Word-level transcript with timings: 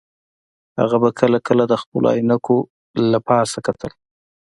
هغه 0.79 0.97
به 1.01 1.09
کله 1.19 1.37
کله 1.47 1.63
د 1.67 1.73
خپلو 1.81 2.07
عینکې 2.15 2.57
د 3.11 3.13
پاسه 3.27 3.57
کتل 3.67 3.91